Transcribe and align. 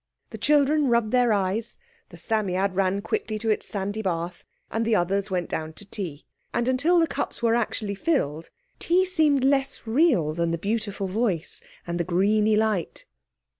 The 0.31 0.39
children 0.39 0.87
rubbed 0.87 1.11
their 1.11 1.31
eyes, 1.31 1.77
the 2.09 2.17
Psammead 2.17 2.73
ran 2.73 3.01
quickly 3.03 3.37
to 3.37 3.51
its 3.51 3.67
sandy 3.67 4.01
bath, 4.01 4.43
and 4.71 4.83
the 4.83 4.95
others 4.95 5.29
went 5.29 5.47
down 5.47 5.73
to 5.73 5.85
tea. 5.85 6.25
And 6.55 6.67
until 6.67 6.97
the 6.97 7.05
cups 7.05 7.43
were 7.43 7.53
actually 7.53 7.93
filled 7.93 8.49
tea 8.79 9.05
seemed 9.05 9.43
less 9.43 9.85
real 9.85 10.33
than 10.33 10.49
the 10.49 10.57
beautiful 10.57 11.05
voice 11.05 11.61
and 11.85 11.99
the 11.99 12.03
greeny 12.03 12.55
light. 12.55 13.05